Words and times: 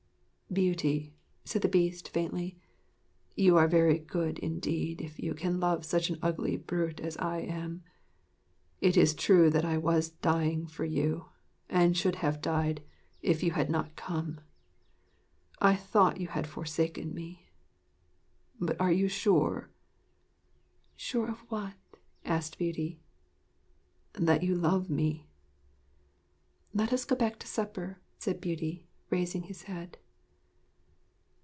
'Beauty,' 0.53 1.13
said 1.45 1.61
the 1.61 1.69
Beast 1.69 2.09
faintly, 2.09 2.59
'you 3.37 3.55
are 3.55 3.69
very 3.69 3.97
good 3.97 4.37
if 4.39 4.43
indeed 4.43 5.13
you 5.15 5.33
can 5.33 5.61
love 5.61 5.85
such 5.85 6.09
an 6.09 6.19
ugly 6.21 6.57
brute 6.57 6.99
as 6.99 7.15
I 7.15 7.37
am. 7.37 7.83
It 8.81 8.97
is 8.97 9.15
true 9.15 9.49
that 9.49 9.63
I 9.63 9.77
was 9.77 10.09
dying 10.09 10.67
for 10.67 10.83
you, 10.83 11.27
and 11.69 11.95
should 11.95 12.17
have 12.17 12.41
died 12.41 12.83
if 13.21 13.41
you 13.41 13.51
had 13.51 13.69
not 13.69 13.95
come. 13.95 14.41
I 15.61 15.73
thought 15.77 16.19
you 16.19 16.27
had 16.27 16.47
forsaken 16.47 17.13
me. 17.13 17.47
But 18.59 18.75
are 18.77 18.91
you 18.91 19.07
sure?' 19.07 19.69
'Sure 20.97 21.29
of 21.29 21.39
what?' 21.49 21.75
asked 22.25 22.57
Beauty. 22.57 22.99
'That 24.11 24.43
you 24.43 24.55
love 24.57 24.89
me?' 24.89 25.29
'Let 26.73 26.91
us 26.91 27.05
go 27.05 27.15
back 27.15 27.39
to 27.39 27.47
supper,' 27.47 28.01
said 28.19 28.41
Beauty, 28.41 28.85
raising 29.09 29.43
his 29.43 29.61
head. 29.63 29.97